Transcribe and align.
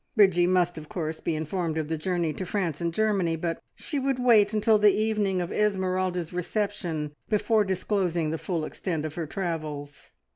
Bridgie 0.15 0.47
must, 0.47 0.79
of 0.79 0.89
course, 0.89 1.19
be 1.19 1.35
informed 1.35 1.77
of 1.77 1.87
the 1.87 1.95
journey 1.95 2.33
to 2.33 2.43
France 2.43 2.81
and 2.81 2.91
Germany, 2.91 3.35
but 3.35 3.59
she 3.75 3.99
would 3.99 4.17
wait 4.17 4.51
until 4.51 4.79
the 4.79 4.91
evening 4.95 5.41
of 5.41 5.51
Esmeralda's 5.51 6.33
reception 6.33 7.11
before 7.29 7.63
disclosing 7.63 8.31
the 8.31 8.39
full 8.39 8.65
extent 8.65 9.05
of 9.05 9.13
her 9.13 9.27
travels. 9.27 10.09